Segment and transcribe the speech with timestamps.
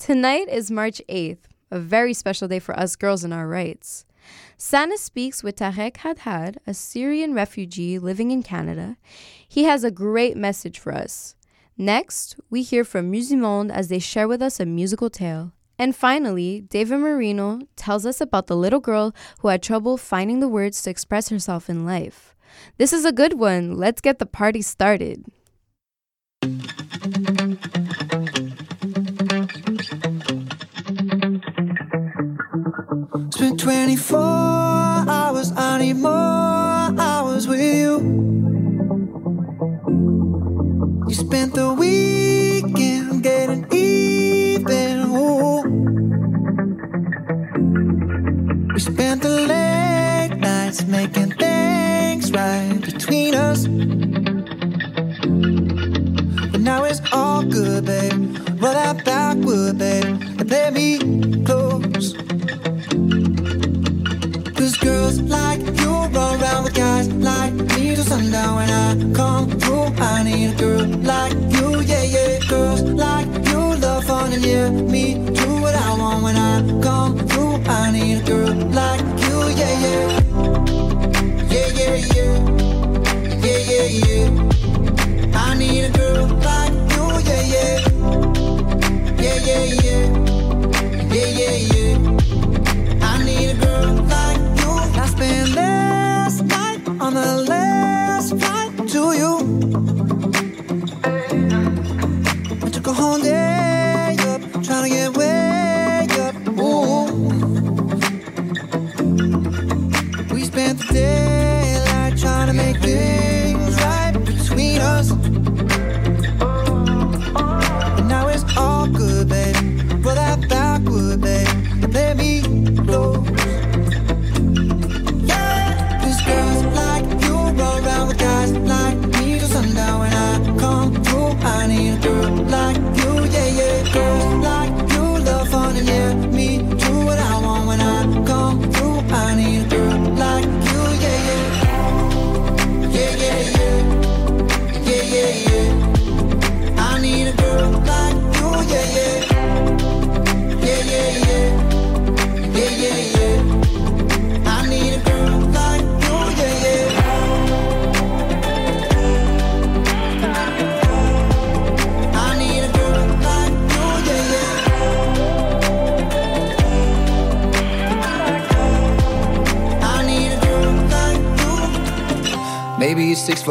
[0.00, 1.40] Tonight is March 8th,
[1.70, 4.06] a very special day for us girls in our rights.
[4.56, 8.96] Sana speaks with Tareq Hadhad, a Syrian refugee living in Canada.
[9.46, 11.36] He has a great message for us.
[11.76, 15.52] Next, we hear from Musimonde as they share with us a musical tale.
[15.78, 20.48] And finally, David Marino tells us about the little girl who had trouble finding the
[20.48, 22.34] words to express herself in life.
[22.78, 23.76] This is a good one.
[23.76, 25.26] Let's get the party started.
[33.28, 37.98] Spent 24 hours, I need more hours with you.
[41.06, 42.19] You spent the weekend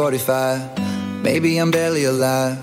[0.00, 1.22] 45.
[1.22, 2.56] Maybe I'm barely alive.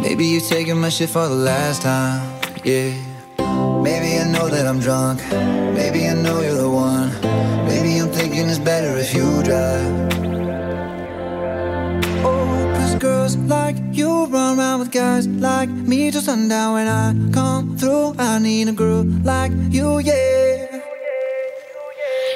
[0.00, 2.22] Maybe you're taking my shit for the last time.
[2.62, 2.94] Yeah.
[3.82, 5.20] Maybe I know that I'm drunk.
[5.74, 7.10] Maybe I know you're the one.
[7.66, 10.12] Maybe I'm thinking it's better if you drive.
[12.24, 16.74] Oh, cause girls like you run around with guys like me till sundown.
[16.74, 20.82] When I come through, I need a girl like you, yeah.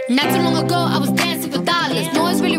[0.09, 2.13] Not too long ago, I was dancing for dollars.
[2.13, 2.59] No, it's really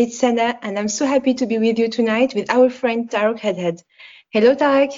[0.00, 3.38] It's Sana, and I'm so happy to be with you tonight with our friend Tareq
[3.38, 3.82] Hadhad.
[4.30, 4.92] Hello, Tareq.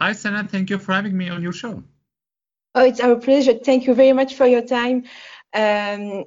[0.00, 0.46] Hi, Sana.
[0.46, 1.82] Thank you for having me on your show.
[2.76, 3.54] Oh, it's our pleasure.
[3.54, 4.98] Thank you very much for your time.
[5.52, 6.26] Um,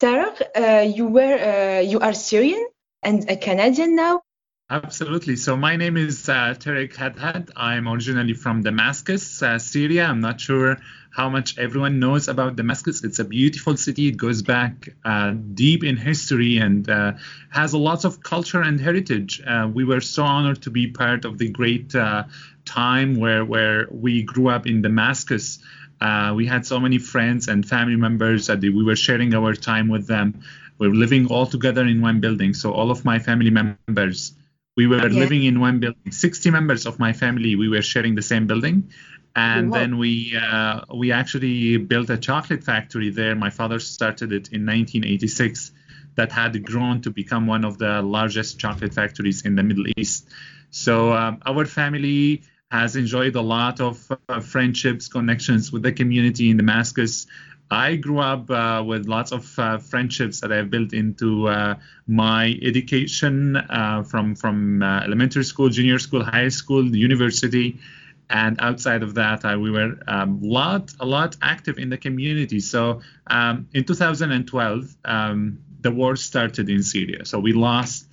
[0.00, 2.66] Tareq, uh, you were uh, you are Syrian
[3.04, 4.22] and a Canadian now.
[4.68, 5.36] Absolutely.
[5.36, 7.52] So my name is uh, Tareq Hadhad.
[7.54, 10.06] I'm originally from Damascus, uh, Syria.
[10.06, 10.78] I'm not sure
[11.18, 13.02] how much everyone knows about Damascus.
[13.02, 14.06] It's a beautiful city.
[14.08, 17.12] It goes back uh, deep in history and uh,
[17.50, 19.42] has a lot of culture and heritage.
[19.44, 22.24] Uh, we were so honored to be part of the great uh,
[22.64, 25.58] time where where we grew up in Damascus.
[26.00, 29.88] Uh, we had so many friends and family members that we were sharing our time
[29.88, 30.40] with them.
[30.78, 32.54] We were living all together in one building.
[32.54, 34.34] So all of my family members
[34.76, 35.08] we were Okay.
[35.10, 38.92] living in one building 60 members of my family we were sharing the same building
[39.38, 43.34] and then we uh, we actually built a chocolate factory there.
[43.34, 45.72] My father started it in 1986
[46.16, 50.28] that had grown to become one of the largest chocolate factories in the middle east.
[50.70, 56.50] So um, our family has enjoyed a lot of uh, friendships connections with the community
[56.50, 57.26] in damascus.
[57.70, 61.74] I grew up uh, with lots of uh, friendships that I've built into uh,
[62.06, 67.78] my education uh, from from uh, elementary school, junior school, high school, university,
[68.30, 71.96] and outside of that, uh, we were a um, lot, a lot active in the
[71.96, 72.60] community.
[72.60, 77.24] So um, in 2012, um, the war started in Syria.
[77.24, 78.06] So we lost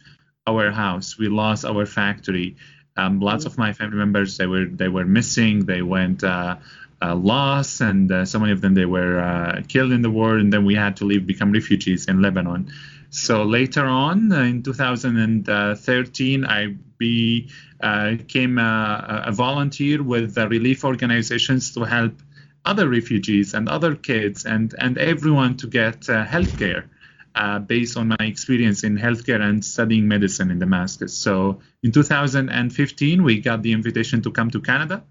[0.47, 2.55] our house, we lost our factory.
[2.97, 5.65] Um, lots of my family members they were they were missing.
[5.65, 6.55] They went uh,
[7.01, 10.37] uh, lost, and uh, so many of them they were uh, killed in the war.
[10.37, 12.71] And then we had to leave, become refugees in Lebanon.
[13.15, 20.83] So later on in 2013, I be, uh, became a, a, volunteer with the relief
[20.83, 22.21] organizations to help
[22.65, 26.89] other refugees and other kids and, and everyone to get uh, health care.
[27.35, 31.13] Uh, based on my experience in healthcare and studying medicine in Damascus.
[31.13, 35.03] So in 2015, we got the invitation to come to Canada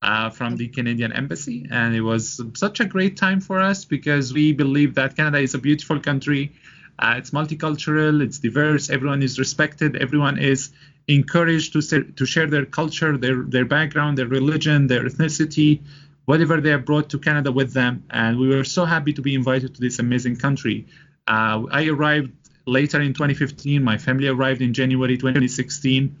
[0.00, 4.32] uh, from the Canadian Embassy, and it was such a great time for us because
[4.32, 6.52] we believe that Canada is a beautiful country.
[6.98, 10.70] Uh, it's multicultural, it's diverse, everyone is respected, everyone is
[11.08, 15.80] encouraged to, to share their culture, their, their background, their religion, their ethnicity,
[16.24, 18.04] whatever they have brought to Canada with them.
[18.10, 20.86] And we were so happy to be invited to this amazing country.
[21.26, 22.32] Uh, I arrived
[22.66, 23.82] later in 2015.
[23.82, 26.16] My family arrived in January 2016,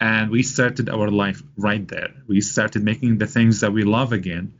[0.00, 2.10] and we started our life right there.
[2.26, 4.54] We started making the things that we love again.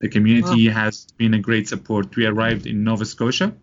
[0.00, 0.74] The community wow.
[0.74, 2.14] has been a great support.
[2.16, 3.54] We arrived in Nova Scotia.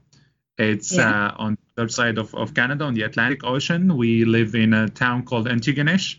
[0.69, 1.27] It's yeah.
[1.27, 3.97] uh, on the other side of, of Canada, on the Atlantic Ocean.
[3.97, 6.17] We live in a town called Antigonish,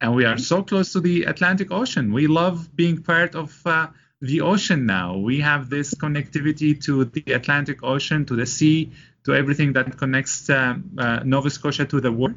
[0.00, 2.12] and we are so close to the Atlantic Ocean.
[2.12, 3.88] We love being part of uh,
[4.20, 5.16] the ocean now.
[5.16, 8.92] We have this connectivity to the Atlantic Ocean, to the sea,
[9.24, 12.36] to everything that connects um, uh, Nova Scotia to the world.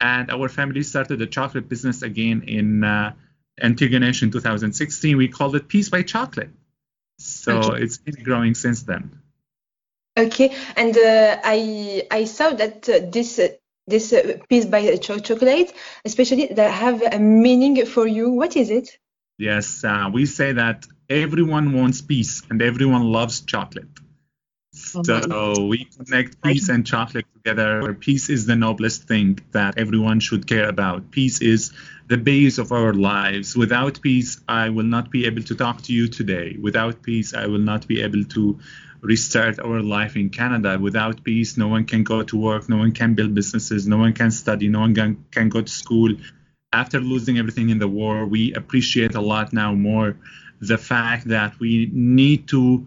[0.00, 3.12] And our family started a chocolate business again in uh,
[3.60, 5.16] Antigonish in 2016.
[5.16, 6.50] We called it Peace by Chocolate.
[7.18, 7.82] So okay.
[7.82, 9.20] it's been growing since then.
[10.18, 13.48] Okay, and uh, I I saw that uh, this uh,
[13.86, 15.72] this uh, Peace by Chocolate,
[16.04, 18.30] especially that have a meaning for you.
[18.30, 18.98] What is it?
[19.38, 23.86] Yes, uh, we say that everyone wants peace and everyone loves chocolate.
[24.72, 27.94] So we connect peace and chocolate together.
[27.94, 31.10] Peace is the noblest thing that everyone should care about.
[31.10, 31.72] Peace is
[32.08, 33.56] the base of our lives.
[33.56, 36.56] Without peace, I will not be able to talk to you today.
[36.60, 38.58] Without peace, I will not be able to
[39.00, 40.78] restart our life in Canada.
[40.80, 44.12] Without peace, no one can go to work, no one can build businesses, no one
[44.12, 46.14] can study, no one can, can go to school.
[46.72, 50.16] After losing everything in the war, we appreciate a lot now more
[50.60, 52.86] the fact that we need to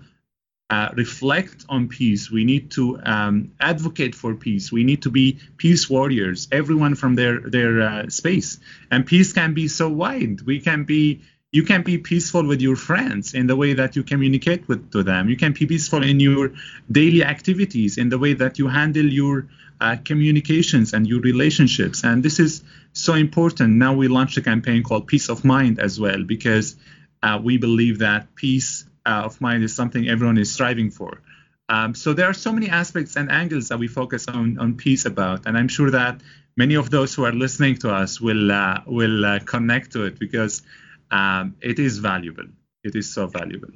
[0.71, 2.31] uh, reflect on peace.
[2.31, 4.71] We need to um, advocate for peace.
[4.71, 8.57] We need to be peace warriors, everyone from their their uh, space.
[8.89, 10.41] And peace can be so wide.
[10.41, 14.03] We can be you can be peaceful with your friends in the way that you
[14.03, 15.29] communicate with to them.
[15.29, 16.53] You can be peaceful in your
[16.89, 19.47] daily activities, in the way that you handle your
[19.81, 22.03] uh, communications and your relationships.
[22.05, 23.73] And this is so important.
[23.73, 26.77] Now we launched a campaign called Peace of Mind as well, because
[27.21, 31.21] uh, we believe that peace uh, of mind is something everyone is striving for.
[31.67, 35.05] Um, so there are so many aspects and angles that we focus on on peace
[35.05, 36.21] about, and I'm sure that
[36.55, 40.19] many of those who are listening to us will uh, will uh, connect to it
[40.19, 40.63] because
[41.11, 42.47] um, it is valuable.
[42.83, 43.69] It is so valuable.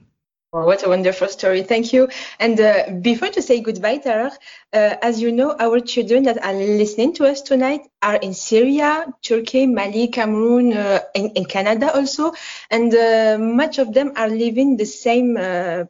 [0.53, 1.63] Oh, what a wonderful story.
[1.63, 2.07] Thank you.
[2.39, 4.31] And uh, before to say goodbye, Tareq,
[4.71, 9.05] uh, as you know, our children that are listening to us tonight are in Syria,
[9.21, 12.31] Turkey, Mali, Cameroon, uh, in, in, Canada also.
[12.71, 15.83] And uh, much of them are living the same, uh,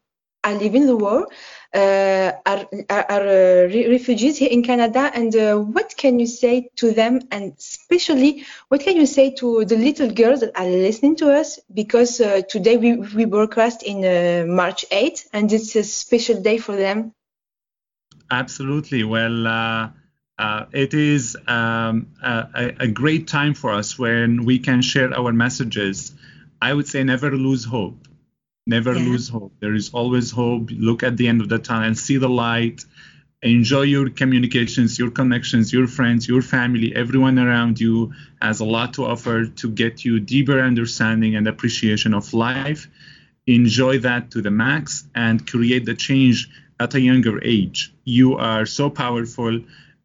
[0.43, 1.27] are living the war.
[1.75, 6.93] Uh, are, are, uh, refugees here in Canada, and uh, what can you say to
[6.93, 11.33] them, and especially what can you say to the little girls that are listening to
[11.33, 11.59] us?
[11.73, 17.11] Because today we, we broadcast in March 8th, and it's a special day for them.
[18.31, 19.03] Absolutely.
[19.03, 19.89] Well, uh,
[20.71, 26.13] it is um, a, a, great time for us when we can share our messages.
[26.61, 28.07] I would say never lose hope.
[28.67, 29.05] Never yeah.
[29.05, 29.53] lose hope.
[29.59, 30.69] There is always hope.
[30.71, 32.83] Look at the end of the tunnel and see the light.
[33.43, 38.93] Enjoy your communications, your connections, your friends, your family, everyone around you has a lot
[38.95, 42.87] to offer to get you deeper understanding and appreciation of life.
[43.45, 47.93] Enjoy that to the max and create the change at a younger age.
[48.03, 49.61] You are so powerful.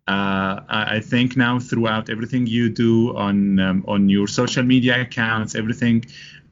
[0.06, 5.54] Uh, I think now throughout everything you do on um, on your social media accounts,
[5.54, 6.04] everything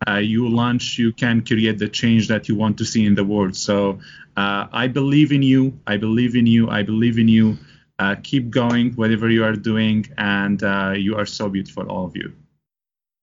[0.07, 3.25] uh, you launch, you can create the change that you want to see in the
[3.25, 3.57] world.
[3.57, 3.99] So
[4.37, 5.79] uh, I believe in you.
[5.87, 6.71] I believe in you.
[6.71, 7.57] I believe in you.
[7.99, 12.17] Uh, keep going, whatever you are doing, and uh, you are so beautiful, all of
[12.17, 12.33] you.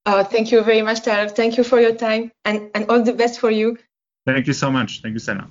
[0.05, 1.31] Oh, thank you very much, Tareq.
[1.31, 3.77] Thank you for your time, and, and all the best for you.
[4.25, 5.01] Thank you so much.
[5.01, 5.49] Thank you, Sana.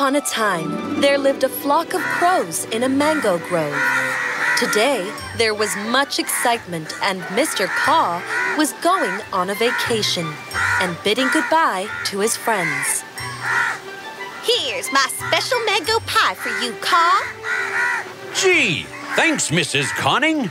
[0.00, 3.78] Upon a time, there lived a flock of crows in a mango grove.
[4.58, 7.66] Today, there was much excitement, and Mr.
[7.66, 8.22] Caw
[8.56, 10.26] was going on a vacation
[10.80, 13.04] and bidding goodbye to his friends.
[14.42, 17.22] Here's my special mango pie for you, Caw.
[18.34, 18.84] Gee,
[19.16, 19.90] thanks, Mrs.
[19.96, 20.48] Conning.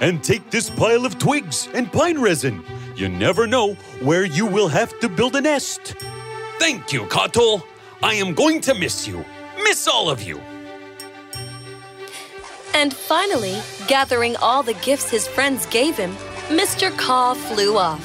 [0.00, 2.64] And take this pile of twigs and pine resin.
[2.96, 5.94] You never know where you will have to build a nest.
[6.62, 7.60] Thank you, Kato.
[8.04, 9.24] I am going to miss you.
[9.64, 10.38] Miss all of you.
[12.72, 16.12] And finally, gathering all the gifts his friends gave him,
[16.50, 16.96] Mr.
[16.96, 18.00] Caw flew off.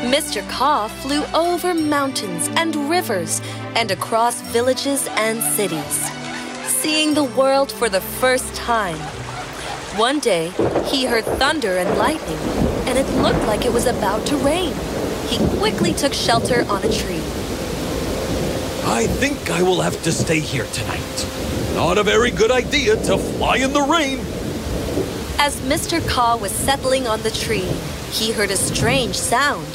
[0.00, 0.40] Mr.
[0.48, 3.42] Caw flew over mountains and rivers
[3.76, 6.10] and across villages and cities,
[6.64, 8.96] seeing the world for the first time.
[9.98, 10.52] One day,
[10.86, 12.38] he heard thunder and lightning,
[12.88, 14.72] and it looked like it was about to rain.
[15.30, 17.22] He quickly took shelter on a tree.
[18.84, 21.26] I think I will have to stay here tonight.
[21.74, 24.18] Not a very good idea to fly in the rain.
[25.38, 26.04] As Mr.
[26.08, 27.70] Caw was settling on the tree,
[28.10, 29.68] he heard a strange sound.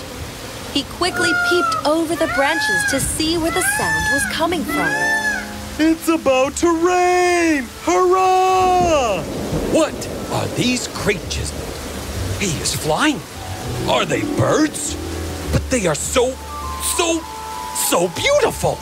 [0.73, 4.89] He quickly peeped over the branches to see where the sound was coming from.
[5.79, 7.63] It's about to rain!
[7.83, 9.23] Hurrah!
[9.71, 9.95] What
[10.33, 11.51] are these creatures?
[12.41, 13.21] He is flying.
[13.87, 14.97] Are they birds?
[15.55, 16.31] But they are so,
[16.97, 17.21] so,
[17.87, 18.73] so beautiful.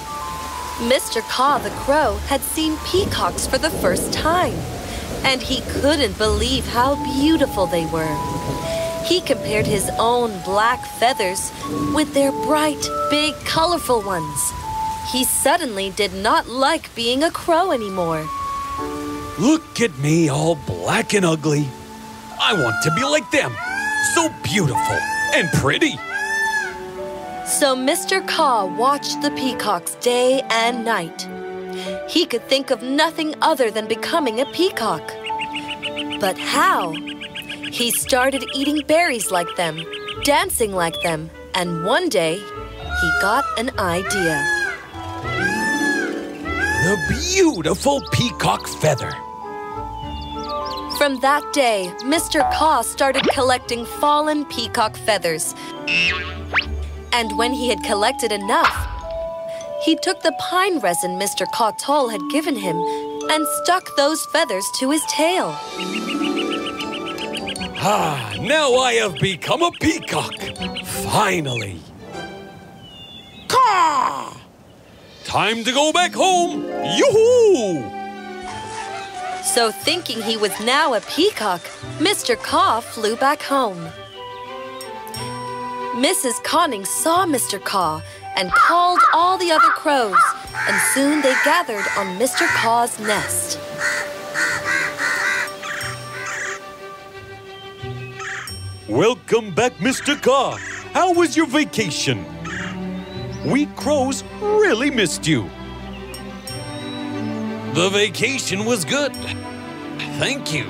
[0.89, 1.21] Mr.
[1.29, 4.55] Caw the Crow had seen peacocks for the first time,
[5.23, 8.17] and he couldn't believe how beautiful they were.
[9.05, 11.51] He compared his own black feathers
[11.93, 14.51] with their bright, big, colorful ones.
[15.11, 18.27] He suddenly did not like being a crow anymore.
[19.37, 21.67] Look at me, all black and ugly.
[22.41, 23.55] I want to be like them.
[24.15, 24.97] So beautiful
[25.35, 25.99] and pretty.
[27.45, 28.25] So Mr.
[28.25, 31.27] Caw watched the peacocks day and night.
[32.09, 35.05] He could think of nothing other than becoming a peacock.
[36.21, 36.93] But how?
[37.69, 39.83] He started eating berries like them,
[40.23, 44.41] dancing like them, and one day he got an idea.
[46.83, 46.97] The
[47.33, 49.11] beautiful peacock feather.
[50.97, 52.49] From that day, Mr.
[52.53, 55.55] Caw started collecting fallen peacock feathers.
[57.13, 58.75] And when he had collected enough,
[59.83, 61.45] he took the pine resin Mr.
[61.45, 62.75] Cawtol had given him
[63.29, 65.55] and stuck those feathers to his tail.
[67.85, 70.33] Ah, now I have become a peacock.
[70.85, 71.79] Finally.
[73.47, 74.35] Caw!
[75.23, 76.63] Time to go back home.
[76.63, 77.83] Yoo-hoo!
[79.43, 81.61] So thinking he was now a peacock,
[81.99, 82.35] Mr.
[82.41, 83.89] Caw flew back home.
[85.93, 86.43] Mrs.
[86.43, 87.63] Conning saw Mr.
[87.63, 88.01] Caw
[88.35, 90.17] and called all the other crows,
[90.67, 92.47] and soon they gathered on Mr.
[92.47, 93.59] Caw's nest.
[98.89, 100.19] Welcome back, Mr.
[100.19, 100.57] Caw.
[100.93, 102.25] How was your vacation?
[103.45, 105.43] We crows really missed you.
[107.75, 109.13] The vacation was good.
[110.17, 110.65] Thank you.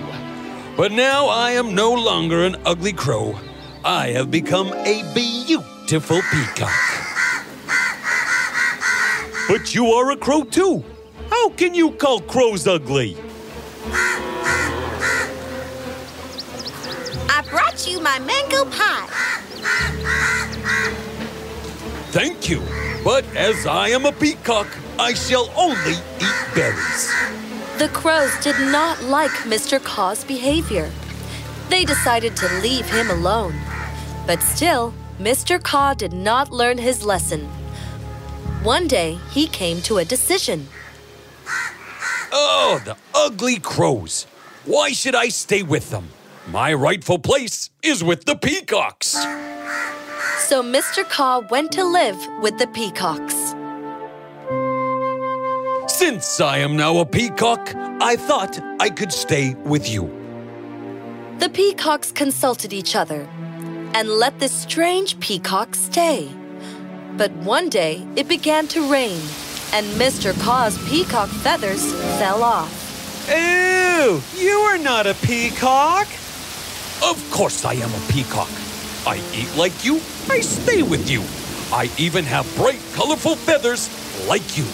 [0.76, 3.40] But now I am no longer an ugly crow.
[3.86, 6.72] I have become a beautiful peacock.
[9.50, 10.86] But you are a crow too.
[11.30, 13.18] How can you call crows ugly?
[17.28, 19.08] I brought you my mango pie.
[22.12, 22.62] Thank you.
[23.04, 24.68] But as I am a peacock,
[24.98, 27.12] I shall only eat berries.
[27.80, 29.84] The crows did not like Mr.
[29.84, 30.90] Caw's behavior.
[31.74, 33.56] They decided to leave him alone.
[34.28, 35.60] But still, Mr.
[35.60, 37.50] Caw did not learn his lesson.
[38.62, 40.68] One day, he came to a decision.
[42.32, 44.28] Oh, the ugly crows.
[44.66, 46.10] Why should I stay with them?
[46.48, 49.18] My rightful place is with the peacocks.
[50.48, 51.04] So Mr.
[51.10, 53.56] Caw went to live with the peacocks.
[55.92, 60.23] Since I am now a peacock, I thought I could stay with you.
[61.40, 63.28] The peacocks consulted each other
[63.94, 66.32] and let this strange peacock stay.
[67.18, 69.20] But one day it began to rain,
[69.74, 70.40] and Mr.
[70.42, 72.72] Caw's peacock feathers fell off.
[73.28, 74.22] Ew!
[74.38, 76.08] You are not a peacock!
[77.04, 78.50] Of course I am a peacock.
[79.06, 79.96] I eat like you,
[80.30, 81.24] I stay with you.
[81.76, 83.90] I even have bright, colorful feathers
[84.28, 84.66] like you.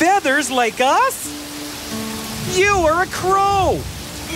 [0.00, 1.28] Feathers like us?
[2.58, 3.78] You are a crow!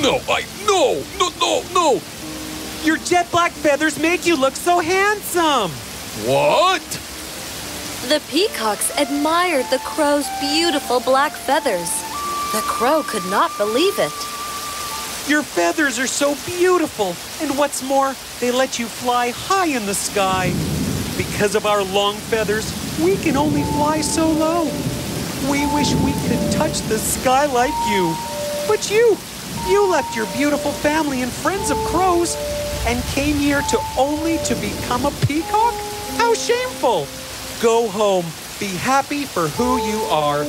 [0.02, 0.44] No, I.
[0.66, 2.00] No, no, no, no!
[2.84, 5.70] Your jet black feathers make you look so handsome!
[6.26, 6.82] What?
[8.08, 11.90] The peacocks admired the crow's beautiful black feathers.
[12.52, 14.12] The crow could not believe it.
[15.26, 19.94] Your feathers are so beautiful, and what's more, they let you fly high in the
[19.94, 20.52] sky.
[21.16, 22.70] Because of our long feathers,
[23.02, 24.64] we can only fly so low.
[25.50, 28.14] We wish we could touch the sky like you.
[28.68, 29.16] But you,
[29.68, 32.36] you left your beautiful family and friends of crows
[32.86, 35.74] and came here to only to become a peacock?
[36.16, 37.06] How shameful!
[37.62, 38.24] Go home.
[38.60, 40.44] Be happy for who you are.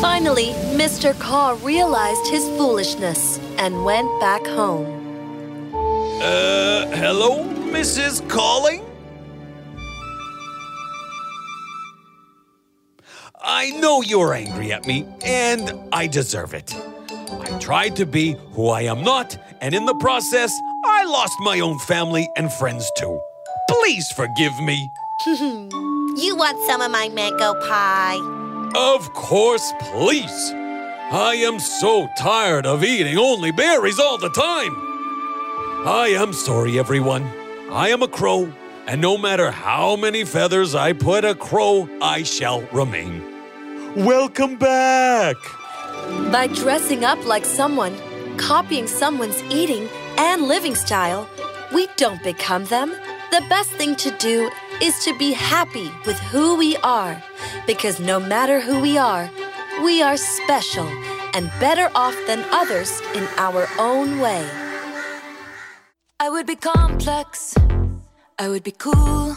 [0.00, 1.18] Finally, Mr.
[1.18, 4.86] Caw realized his foolishness and went back home.
[6.22, 8.26] Uh, hello, Mrs.
[8.28, 8.84] Calling?
[13.42, 16.74] I know you're angry at me, and I deserve it.
[17.32, 20.52] I tried to be who I am not, and in the process,
[20.84, 23.20] I lost my own family and friends too.
[23.68, 24.90] Please forgive me.
[25.26, 28.18] you want some of my mango pie?
[28.74, 30.52] Of course, please.
[31.12, 34.76] I am so tired of eating only berries all the time.
[35.86, 37.24] I am sorry, everyone.
[37.70, 38.52] I am a crow,
[38.86, 43.24] and no matter how many feathers I put a crow, I shall remain.
[43.96, 45.36] Welcome back!
[46.32, 47.96] By dressing up like someone,
[48.36, 51.28] copying someone's eating and living style,
[51.72, 52.90] we don't become them.
[53.30, 54.50] The best thing to do
[54.82, 57.22] is to be happy with who we are,
[57.66, 59.30] because no matter who we are,
[59.84, 60.86] we are special
[61.34, 64.44] and better off than others in our own way.
[66.18, 67.54] I would be complex,
[68.38, 69.36] I would be cool.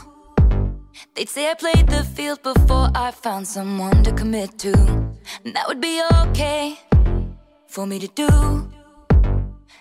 [1.15, 5.02] They'd say I played the field before I found someone to commit to.
[5.43, 6.79] And that would be okay
[7.67, 8.69] for me to do.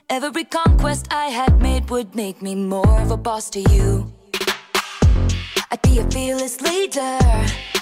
[0.09, 4.12] Every conquest I had made would make me more of a boss to you.
[5.70, 7.18] I'd be a fearless leader,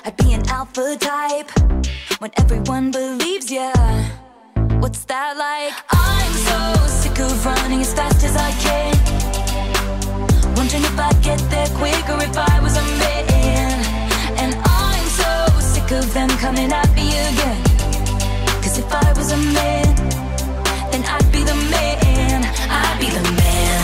[0.04, 1.50] I'd be an alpha type.
[2.20, 3.72] When everyone believes ya,
[4.78, 5.74] what's that like?
[5.90, 8.94] I'm so sick of running as fast as I can.
[10.54, 13.89] Wondering if I'd get there quicker if I was a man.
[15.90, 17.62] Sick of them coming at me again.
[18.62, 19.96] Cause if I was a man,
[20.92, 22.44] then I'd be the man.
[22.70, 23.80] I'd be the man.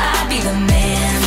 [0.00, 1.20] I'd be the man.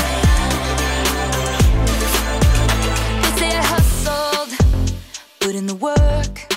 [3.23, 4.49] They say I hustled,
[5.39, 6.53] put in the work.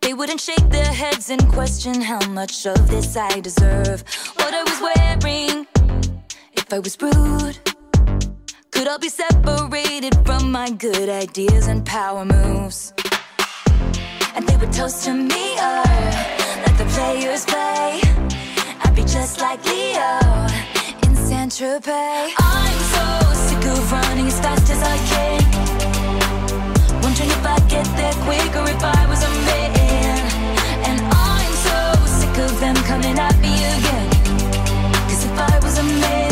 [0.00, 4.02] They wouldn't shake their heads and question how much of this I deserve.
[4.36, 5.66] What I was wearing,
[6.54, 7.69] if I was rude.
[8.80, 12.94] Could all be separated from my good ideas and power moves.
[14.34, 15.84] And they would toast to me, uh,
[16.64, 18.00] like the players play.
[18.82, 20.16] I'd be just like Leo
[21.04, 22.32] in Saint Tropez.
[22.38, 23.06] I'm so
[23.48, 25.42] sick of running as fast as I can.
[27.02, 30.24] Wondering if I'd get there quicker if I was a man.
[30.88, 34.08] And I'm so sick of them coming at me again.
[35.04, 36.29] Cause if I was a man,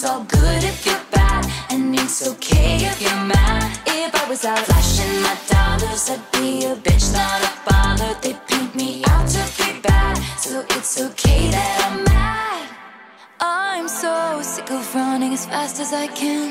[0.00, 3.80] It's all good if you're bad, and it's okay if you're mad.
[3.86, 8.18] If I was out flashing my dollars, I'd be a bitch, not a bother.
[8.22, 12.68] They paint me out to be bad, so it's okay that I'm mad.
[13.40, 16.48] I'm so sick of running as fast as I can.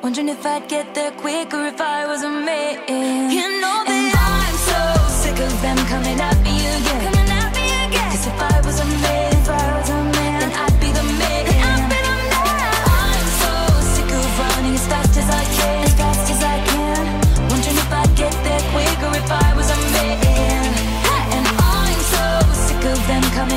[0.00, 2.78] Wondering if I'd get there quicker if I was a man.
[3.32, 4.80] You know that I'm so
[5.22, 7.12] sick of them coming at me again.
[7.12, 8.10] Coming at me again.
[8.12, 8.57] Cause if I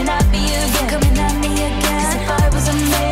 [0.01, 0.89] coming at me again.
[0.89, 1.81] Coming at me again.
[1.81, 3.10] Cause if I was a man,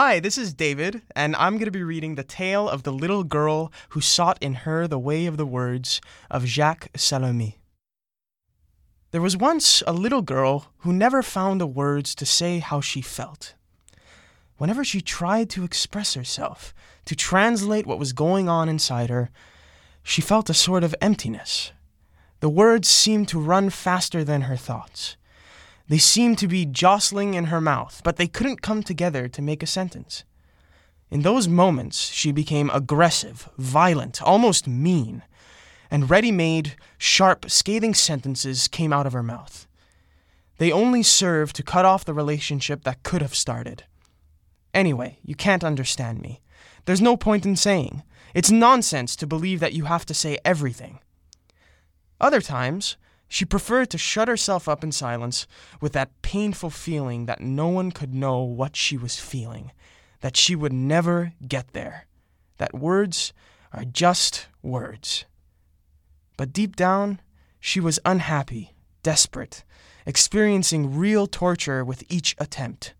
[0.00, 3.24] Hi, this is David, and I'm going to be reading the tale of the little
[3.24, 7.54] girl who sought in her the way of the words of Jacques Salomé.
[9.10, 13.02] There was once a little girl who never found the words to say how she
[13.02, 13.54] felt.
[14.56, 16.72] Whenever she tried to express herself,
[17.04, 19.30] to translate what was going on inside her,
[20.04, 21.72] she felt a sort of emptiness.
[22.38, 25.16] The words seemed to run faster than her thoughts.
[25.88, 29.62] They seemed to be jostling in her mouth, but they couldn't come together to make
[29.62, 30.24] a sentence.
[31.10, 35.22] In those moments, she became aggressive, violent, almost mean,
[35.90, 39.66] and ready made, sharp, scathing sentences came out of her mouth.
[40.58, 43.84] They only served to cut off the relationship that could have started.
[44.74, 46.42] Anyway, you can't understand me.
[46.84, 48.02] There's no point in saying.
[48.34, 50.98] It's nonsense to believe that you have to say everything.
[52.20, 52.96] Other times,
[53.28, 55.46] she preferred to shut herself up in silence
[55.80, 59.70] with that painful feeling that no one could know what she was feeling,
[60.20, 62.06] that she would never get there,
[62.56, 63.32] that words
[63.72, 65.26] are just words.
[66.36, 67.20] But deep down,
[67.60, 69.64] she was unhappy, desperate,
[70.06, 72.94] experiencing real torture with each attempt.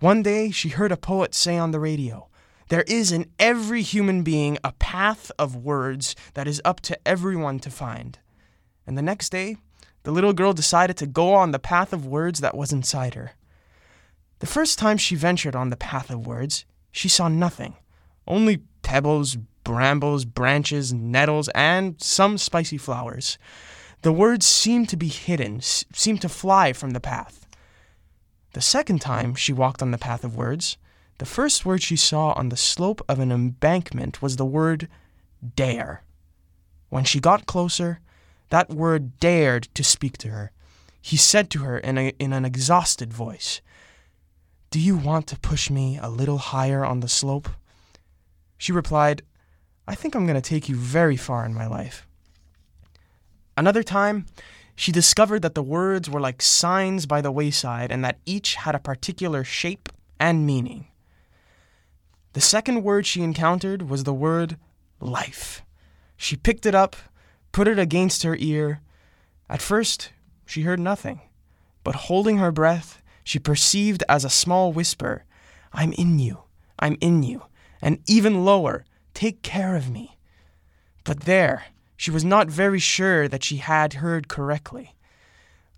[0.00, 2.28] One day, she heard a poet say on the radio,
[2.68, 7.58] There is in every human being a path of words that is up to everyone
[7.60, 8.18] to find.
[8.86, 9.56] And the next day,
[10.02, 13.32] the little girl decided to go on the path of words that was inside her.
[14.40, 17.76] The first time she ventured on the path of words, she saw nothing
[18.26, 23.38] only pebbles, brambles, branches, nettles, and some spicy flowers.
[24.02, 27.46] The words seemed to be hidden, seemed to fly from the path.
[28.52, 30.76] The second time she walked on the path of words,
[31.18, 34.88] the first word she saw on the slope of an embankment was the word
[35.54, 36.02] dare.
[36.88, 38.00] When she got closer,
[38.52, 40.52] that word dared to speak to her.
[41.00, 43.62] He said to her in, a, in an exhausted voice,
[44.70, 47.48] Do you want to push me a little higher on the slope?
[48.58, 49.22] She replied,
[49.88, 52.06] I think I'm going to take you very far in my life.
[53.56, 54.26] Another time,
[54.76, 58.74] she discovered that the words were like signs by the wayside and that each had
[58.74, 59.88] a particular shape
[60.20, 60.88] and meaning.
[62.34, 64.58] The second word she encountered was the word
[65.00, 65.62] life.
[66.18, 66.96] She picked it up,
[67.52, 68.80] put it against her ear.
[69.48, 70.10] At first,
[70.46, 71.20] she heard nothing,
[71.84, 75.24] but holding her breath, she perceived as a small whisper,
[75.72, 76.44] I'm in you,
[76.78, 77.42] I'm in you,
[77.80, 78.84] and even lower,
[79.14, 80.18] take care of me.
[81.04, 84.96] But there, she was not very sure that she had heard correctly.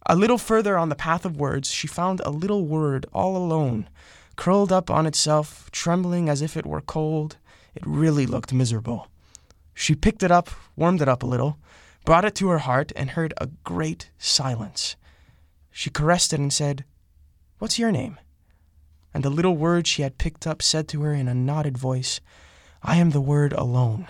[0.07, 3.89] A little further on the path of words, she found a little word all alone,
[4.37, 7.37] curled up on itself, trembling as if it were cold.
[7.75, 9.09] It really looked miserable.
[9.75, 11.59] She picked it up, warmed it up a little,
[12.05, 14.97] brought it to her heart, and heard a great silence.
[15.71, 16.85] She caressed it and said,
[17.59, 18.19] What's your name?
[19.13, 22.21] And the little word she had picked up said to her in a knotted voice,
[22.83, 24.07] I am the word alone.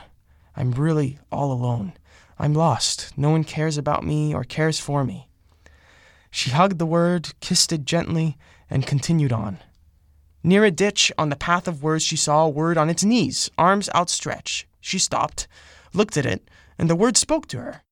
[0.56, 1.92] I'm really all alone.
[2.38, 3.16] I'm lost.
[3.16, 5.28] No one cares about me or cares for me.
[6.30, 8.36] She hugged the word, kissed it gently,
[8.68, 9.58] and continued on.
[10.42, 13.50] Near a ditch on the path of words, she saw a word on its knees,
[13.56, 14.66] arms outstretched.
[14.80, 15.46] She stopped,
[15.92, 17.83] looked at it, and the word spoke to her.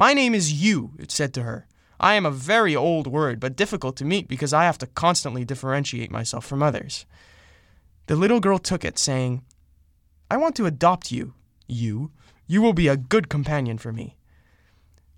[0.00, 1.66] My name is you, it said to her.
[2.00, 5.44] I am a very old word, but difficult to meet because I have to constantly
[5.44, 7.04] differentiate myself from others.
[8.06, 9.44] The little girl took it, saying,
[10.30, 11.34] I want to adopt you,
[11.68, 12.12] you.
[12.46, 14.16] You will be a good companion for me.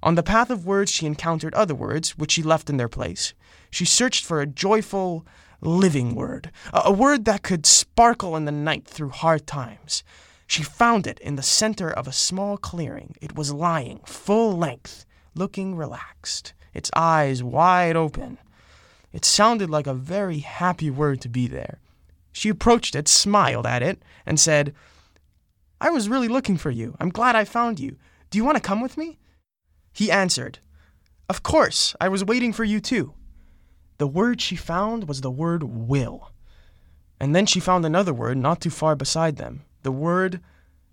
[0.03, 3.35] On the path of words, she encountered other words, which she left in their place.
[3.71, 5.25] She searched for a joyful,
[5.61, 10.03] living word, a, word that could sparkle in the night through hard times.
[10.53, 13.17] She found it in the center of a small clearing.
[13.23, 18.37] It was lying, full length, looking relaxed, its eyes wide open.
[19.15, 21.79] It sounded like a very happy word to be there.
[22.33, 24.75] She approached it, smiled at it, and said,
[25.81, 26.97] I was really looking for you.
[27.01, 27.97] I'm glad I found you.
[28.29, 29.19] Do you want to come with me?
[29.95, 30.59] He answered,
[31.31, 33.15] Of course, I was waiting for you too.
[33.97, 36.31] The word she found was the word will.
[37.19, 40.41] And then she found another word not too far beside them the word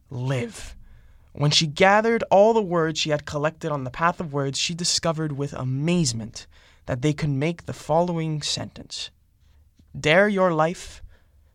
[0.10, 0.76] live.
[1.34, 4.74] When she gathered all the words she had collected on the path of words, she
[4.74, 6.48] discovered with amazement
[6.86, 9.12] that they could make the following sentence
[9.98, 11.02] Dare your life,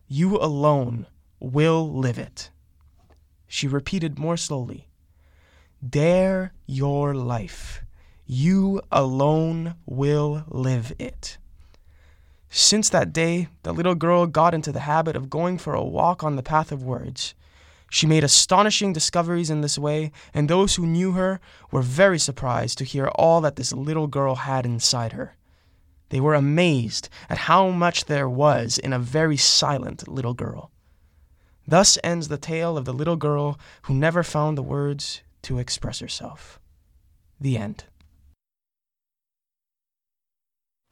[0.07, 1.07] you alone
[1.39, 2.49] will live it.
[3.47, 4.87] She repeated more slowly
[5.87, 7.83] Dare your life,
[8.25, 11.37] you alone will live it.
[12.57, 16.23] Since that day, the little girl got into the habit of going for a walk
[16.23, 17.35] on the path of words.
[17.91, 22.77] She made astonishing discoveries in this way, and those who knew her were very surprised
[22.77, 25.35] to hear all that this little girl had inside her.
[26.07, 30.71] They were amazed at how much there was in a very silent little girl.
[31.67, 35.99] Thus ends the tale of the little girl who never found the words to express
[35.99, 36.61] herself.
[37.37, 37.83] The end.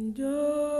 [0.00, 0.79] Do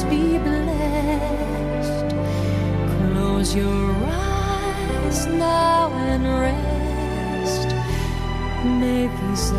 [0.00, 2.14] hours be blessed.
[3.12, 7.68] Close your eyes now and rest.
[8.64, 9.52] May these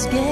[0.00, 0.29] flowers gay.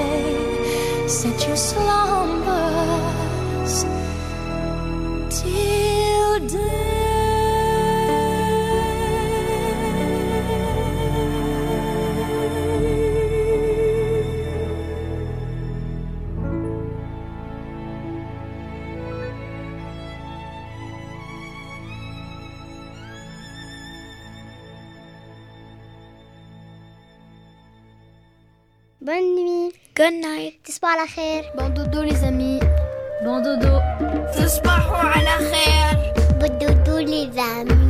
[30.68, 31.44] تصبحوا على خير.
[31.56, 32.60] Bon dodo les amis.
[33.24, 33.80] Bon dodo.
[34.36, 37.87] تصبحوا على خير Bon dodo les amis.